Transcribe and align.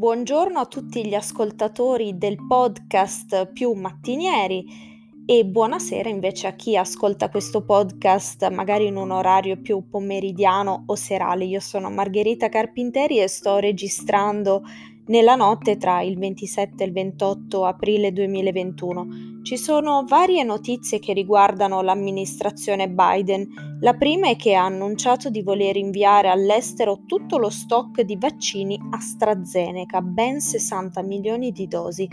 Buongiorno 0.00 0.58
a 0.58 0.66
tutti 0.66 1.06
gli 1.06 1.14
ascoltatori 1.14 2.18
del 2.18 2.44
podcast 2.48 3.52
più 3.52 3.72
mattinieri 3.72 4.66
e 5.24 5.44
buonasera 5.44 6.08
invece 6.08 6.48
a 6.48 6.54
chi 6.54 6.76
ascolta 6.76 7.28
questo 7.28 7.64
podcast 7.64 8.48
magari 8.48 8.86
in 8.86 8.96
un 8.96 9.12
orario 9.12 9.60
più 9.60 9.88
pomeridiano 9.88 10.84
o 10.86 10.94
serale. 10.96 11.44
Io 11.44 11.60
sono 11.60 11.88
Margherita 11.88 12.48
Carpinteri 12.48 13.20
e 13.20 13.28
sto 13.28 13.58
registrando 13.58 14.62
nella 15.06 15.36
notte 15.36 15.76
tra 15.76 16.02
il 16.02 16.18
27 16.18 16.82
e 16.82 16.86
il 16.86 16.92
28 16.92 17.64
aprile 17.64 18.12
2021. 18.12 19.29
Ci 19.42 19.56
sono 19.56 20.04
varie 20.06 20.44
notizie 20.44 20.98
che 20.98 21.14
riguardano 21.14 21.80
l'amministrazione 21.80 22.90
Biden. 22.90 23.78
La 23.80 23.94
prima 23.94 24.28
è 24.28 24.36
che 24.36 24.54
ha 24.54 24.66
annunciato 24.66 25.30
di 25.30 25.42
voler 25.42 25.76
inviare 25.76 26.28
all'estero 26.28 27.04
tutto 27.06 27.38
lo 27.38 27.48
stock 27.48 28.02
di 28.02 28.16
vaccini 28.16 28.78
AstraZeneca, 28.90 30.02
ben 30.02 30.40
60 30.40 31.02
milioni 31.02 31.52
di 31.52 31.66
dosi, 31.66 32.06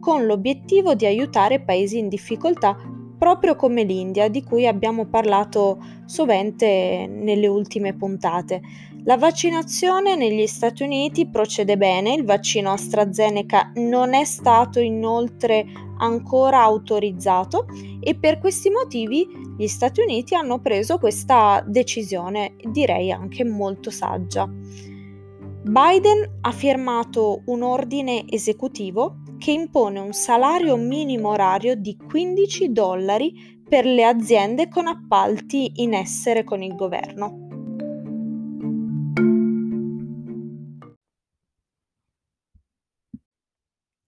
con 0.00 0.26
l'obiettivo 0.26 0.94
di 0.94 1.06
aiutare 1.06 1.62
paesi 1.62 1.98
in 1.98 2.08
difficoltà 2.08 2.76
proprio 3.16 3.54
come 3.54 3.84
l'India, 3.84 4.28
di 4.28 4.42
cui 4.42 4.66
abbiamo 4.66 5.06
parlato 5.06 5.78
sovente 6.06 7.06
nelle 7.08 7.46
ultime 7.46 7.94
puntate. 7.94 8.60
La 9.04 9.16
vaccinazione 9.16 10.14
negli 10.14 10.46
Stati 10.46 10.84
Uniti 10.84 11.26
procede 11.26 11.76
bene, 11.76 12.14
il 12.14 12.24
vaccino 12.24 12.70
AstraZeneca 12.70 13.72
non 13.74 14.14
è 14.14 14.24
stato 14.24 14.78
inoltre 14.78 15.66
ancora 15.98 16.62
autorizzato 16.62 17.66
e 17.98 18.14
per 18.14 18.38
questi 18.38 18.70
motivi 18.70 19.26
gli 19.58 19.66
Stati 19.66 20.02
Uniti 20.02 20.36
hanno 20.36 20.60
preso 20.60 20.98
questa 20.98 21.64
decisione, 21.66 22.54
direi 22.70 23.10
anche 23.10 23.44
molto 23.44 23.90
saggia. 23.90 24.48
Biden 24.48 26.38
ha 26.40 26.52
firmato 26.52 27.42
un 27.46 27.62
ordine 27.62 28.24
esecutivo 28.28 29.22
che 29.36 29.50
impone 29.50 29.98
un 29.98 30.12
salario 30.12 30.76
minimo 30.76 31.30
orario 31.30 31.74
di 31.74 31.96
15 31.96 32.70
dollari 32.70 33.60
per 33.68 33.84
le 33.84 34.04
aziende 34.04 34.68
con 34.68 34.86
appalti 34.86 35.72
in 35.82 35.92
essere 35.92 36.44
con 36.44 36.62
il 36.62 36.76
governo. 36.76 37.51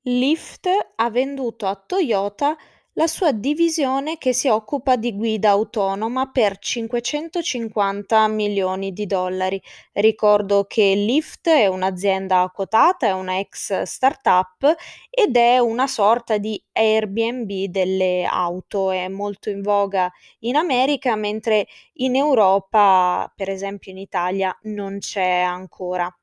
Lyft 0.06 0.66
ha 0.96 1.10
venduto 1.10 1.66
a 1.66 1.74
Toyota 1.76 2.56
la 2.96 3.06
sua 3.06 3.32
divisione 3.32 4.16
che 4.18 4.32
si 4.32 4.48
occupa 4.48 4.96
di 4.96 5.14
guida 5.14 5.50
autonoma 5.50 6.30
per 6.30 6.58
550 6.58 8.26
milioni 8.28 8.92
di 8.92 9.04
dollari. 9.04 9.60
Ricordo 9.92 10.64
che 10.66 10.94
Lyft 10.94 11.48
è 11.48 11.66
un'azienda 11.66 12.48
quotata, 12.54 13.06
è 13.08 13.12
una 13.12 13.38
ex 13.38 13.82
startup 13.82 14.74
ed 15.10 15.36
è 15.36 15.58
una 15.58 15.86
sorta 15.88 16.38
di 16.38 16.62
Airbnb 16.72 17.64
delle 17.68 18.24
auto, 18.24 18.90
è 18.90 19.08
molto 19.08 19.50
in 19.50 19.60
voga 19.60 20.10
in 20.40 20.54
America, 20.56 21.14
mentre 21.16 21.66
in 21.94 22.14
Europa, 22.14 23.30
per 23.34 23.50
esempio 23.50 23.90
in 23.90 23.98
Italia, 23.98 24.56
non 24.62 24.98
c'è 24.98 25.40
ancora. 25.40 26.14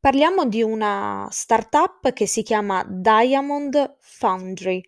Parliamo 0.00 0.46
di 0.46 0.62
una 0.62 1.26
startup 1.30 2.12
che 2.12 2.26
si 2.26 2.42
chiama 2.42 2.84
Diamond 2.88 3.96
Foundry 4.00 4.80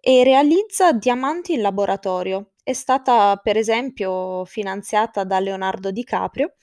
e 0.00 0.22
realizza 0.22 0.92
diamanti 0.92 1.54
in 1.54 1.62
laboratorio. 1.62 2.50
È 2.62 2.74
stata 2.74 3.36
per 3.42 3.56
esempio 3.56 4.44
finanziata 4.44 5.24
da 5.24 5.40
Leonardo 5.40 5.90
DiCaprio, 5.90 6.54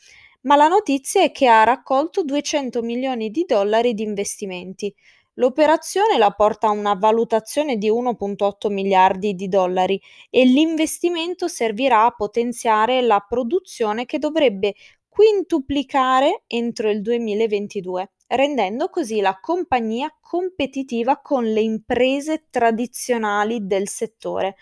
ma 0.41 0.55
la 0.55 0.67
notizia 0.67 1.23
è 1.23 1.31
che 1.31 1.47
ha 1.47 1.63
raccolto 1.63 2.23
200 2.23 2.81
milioni 2.83 3.31
di 3.31 3.45
dollari 3.47 3.95
di 3.95 4.03
investimenti. 4.03 4.93
L'operazione 5.37 6.17
la 6.17 6.31
porta 6.31 6.67
a 6.67 6.71
una 6.71 6.93
valutazione 6.93 7.77
di 7.77 7.89
1.8 7.89 8.71
miliardi 8.71 9.33
di 9.33 9.47
dollari 9.47 9.99
e 10.29 10.45
l'investimento 10.45 11.47
servirà 11.47 12.05
a 12.05 12.11
potenziare 12.11 13.01
la 13.01 13.25
produzione 13.27 14.05
che 14.05 14.19
dovrebbe 14.19 14.75
quintuplicare 15.15 16.43
entro 16.45 16.89
il 16.89 17.01
2022, 17.01 18.15
rendendo 18.27 18.89
così 18.89 19.21
la 19.21 19.39
compagnia 19.39 20.13
competitiva 20.19 21.21
con 21.21 21.45
le 21.45 21.61
imprese 21.61 22.47
tradizionali 22.49 23.65
del 23.65 23.87
settore. 23.87 24.57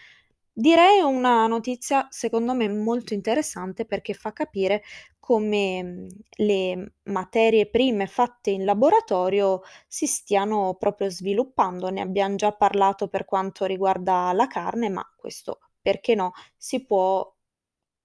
Direi 0.53 0.99
una 0.99 1.47
notizia 1.47 2.05
secondo 2.11 2.53
me 2.53 2.69
molto 2.69 3.15
interessante 3.15 3.85
perché 3.85 4.13
fa 4.13 4.31
capire 4.31 4.83
come 5.17 5.81
mm, 5.83 6.07
le 6.35 6.93
materie 7.05 7.67
prime 7.67 8.05
fatte 8.05 8.51
in 8.51 8.63
laboratorio 8.63 9.61
si 9.87 10.05
stiano 10.05 10.75
proprio 10.77 11.09
sviluppando. 11.09 11.89
Ne 11.89 12.01
abbiamo 12.01 12.35
già 12.35 12.51
parlato 12.51 13.07
per 13.07 13.25
quanto 13.25 13.65
riguarda 13.65 14.31
la 14.33 14.45
carne, 14.45 14.89
ma 14.89 15.03
questo 15.15 15.57
perché 15.81 16.13
no, 16.13 16.31
si 16.55 16.85
può 16.85 17.32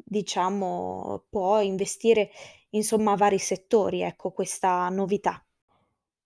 diciamo, 0.08 1.24
può 1.28 1.60
investire 1.60 2.30
insomma 2.70 3.14
vari 3.14 3.38
settori, 3.38 4.02
ecco 4.02 4.32
questa 4.32 4.88
novità. 4.88 5.42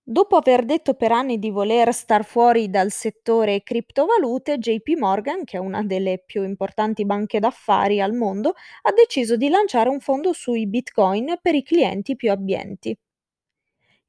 Dopo 0.04 0.36
aver 0.36 0.64
detto 0.64 0.94
per 0.94 1.10
anni 1.12 1.38
di 1.38 1.50
voler 1.50 1.92
star 1.92 2.24
fuori 2.24 2.70
dal 2.70 2.90
settore 2.92 3.62
criptovalute, 3.62 4.58
JP 4.58 4.96
Morgan, 4.98 5.44
che 5.44 5.56
è 5.56 5.60
una 5.60 5.82
delle 5.82 6.22
più 6.24 6.42
importanti 6.44 7.04
banche 7.04 7.38
d'affari 7.40 8.00
al 8.00 8.12
mondo, 8.12 8.54
ha 8.82 8.92
deciso 8.92 9.36
di 9.36 9.48
lanciare 9.48 9.88
un 9.88 10.00
fondo 10.00 10.32
sui 10.32 10.66
bitcoin 10.68 11.38
per 11.40 11.54
i 11.54 11.62
clienti 11.62 12.16
più 12.16 12.30
abbienti. 12.30 12.96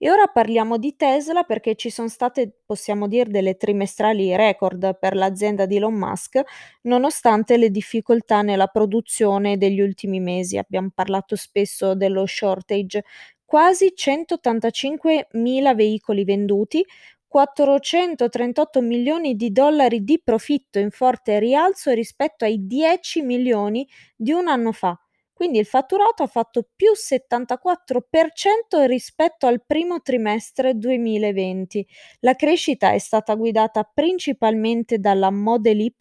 E 0.03 0.11
ora 0.11 0.27
parliamo 0.27 0.77
di 0.77 0.97
Tesla 0.97 1.43
perché 1.43 1.75
ci 1.75 1.89
sono 1.89 2.09
state, 2.09 2.51
possiamo 2.65 3.07
dire, 3.07 3.29
delle 3.29 3.55
trimestrali 3.55 4.35
record 4.35 4.97
per 4.99 5.15
l'azienda 5.15 5.65
di 5.65 5.77
Elon 5.77 5.93
Musk, 5.93 6.41
nonostante 6.81 7.55
le 7.55 7.69
difficoltà 7.69 8.41
nella 8.41 8.67
produzione 8.67 9.55
degli 9.55 9.79
ultimi 9.79 10.19
mesi. 10.19 10.57
Abbiamo 10.57 10.89
parlato 10.93 11.37
spesso 11.37 11.95
dello 11.95 12.25
shortage. 12.25 13.05
Quasi 13.45 13.93
185.000 13.95 15.73
veicoli 15.73 16.25
venduti, 16.25 16.85
438 17.25 18.81
milioni 18.81 19.37
di 19.37 19.53
dollari 19.53 20.03
di 20.03 20.19
profitto 20.21 20.79
in 20.79 20.91
forte 20.91 21.39
rialzo 21.39 21.91
rispetto 21.93 22.43
ai 22.43 22.67
10 22.67 23.21
milioni 23.21 23.87
di 24.17 24.33
un 24.33 24.49
anno 24.49 24.73
fa. 24.73 24.99
Quindi 25.33 25.59
il 25.59 25.65
fatturato 25.65 26.23
ha 26.23 26.27
fatto 26.27 26.67
più 26.75 26.91
74% 26.95 28.85
rispetto 28.85 29.47
al 29.47 29.63
primo 29.65 30.01
trimestre 30.01 30.77
2020. 30.77 31.85
La 32.19 32.35
crescita 32.35 32.91
è 32.91 32.99
stata 32.99 33.35
guidata 33.35 33.83
principalmente 33.83 34.99
dalla 34.99 35.31
Model 35.31 35.79
Y 35.79 35.93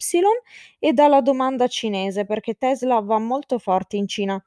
e 0.79 0.93
dalla 0.93 1.21
domanda 1.21 1.67
cinese, 1.67 2.25
perché 2.25 2.53
Tesla 2.55 2.99
va 3.01 3.19
molto 3.19 3.57
forte 3.59 3.97
in 3.97 4.07
Cina 4.07 4.43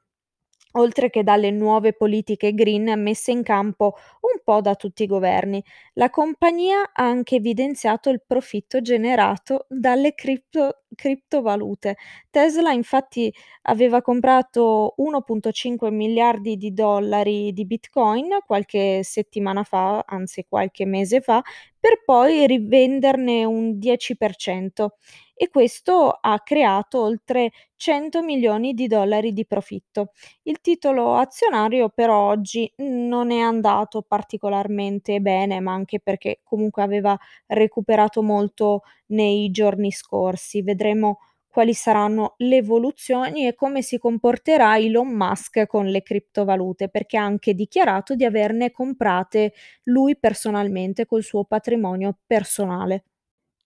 oltre 0.73 1.09
che 1.09 1.23
dalle 1.23 1.51
nuove 1.51 1.93
politiche 1.93 2.53
green 2.53 2.99
messe 3.01 3.31
in 3.31 3.43
campo 3.43 3.95
un 4.21 4.41
po' 4.43 4.61
da 4.61 4.75
tutti 4.75 5.03
i 5.03 5.07
governi. 5.07 5.63
La 5.93 6.09
compagnia 6.09 6.91
ha 6.93 7.03
anche 7.03 7.35
evidenziato 7.35 8.09
il 8.09 8.21
profitto 8.25 8.81
generato 8.81 9.65
dalle 9.69 10.13
cripto, 10.13 10.83
criptovalute. 10.95 11.97
Tesla 12.29 12.71
infatti 12.71 13.33
aveva 13.63 14.01
comprato 14.01 14.93
1.5 14.97 15.91
miliardi 15.91 16.57
di 16.57 16.73
dollari 16.73 17.51
di 17.53 17.65
Bitcoin 17.65 18.37
qualche 18.45 19.01
settimana 19.03 19.63
fa, 19.63 20.03
anzi 20.07 20.45
qualche 20.47 20.85
mese 20.85 21.21
fa, 21.21 21.41
per 21.79 22.03
poi 22.05 22.45
rivenderne 22.47 23.43
un 23.45 23.77
10% 23.77 24.97
e 25.35 25.49
questo 25.49 26.17
ha 26.19 26.39
creato 26.41 27.01
oltre 27.01 27.51
100 27.75 28.23
milioni 28.23 28.73
di 28.73 28.87
dollari 28.87 29.33
di 29.33 29.45
profitto. 29.45 30.11
Il 30.43 30.59
titolo 30.61 31.13
azionario 31.15 31.89
però 31.89 32.27
oggi 32.29 32.71
non 32.77 33.29
è 33.31 33.39
andato 33.39 34.01
particolarmente 34.01 35.19
bene, 35.19 35.59
ma 35.59 35.73
anche 35.73 35.99
perché 35.99 36.39
comunque 36.43 36.81
aveva 36.81 37.17
recuperato 37.47 38.23
molto 38.23 38.81
nei 39.07 39.51
giorni 39.51 39.91
scorsi. 39.91 40.61
Vedremo 40.63 41.19
quali 41.49 41.73
saranno 41.73 42.35
le 42.37 42.57
evoluzioni 42.57 43.47
e 43.47 43.55
come 43.55 43.81
si 43.81 43.97
comporterà 43.97 44.77
Elon 44.77 45.07
Musk 45.07 45.65
con 45.65 45.87
le 45.87 46.01
criptovalute, 46.01 46.89
perché 46.89 47.17
ha 47.17 47.23
anche 47.23 47.53
dichiarato 47.53 48.15
di 48.15 48.25
averne 48.25 48.71
comprate 48.71 49.53
lui 49.83 50.17
personalmente 50.17 51.05
col 51.05 51.23
suo 51.23 51.45
patrimonio 51.45 52.17
personale. 52.25 53.03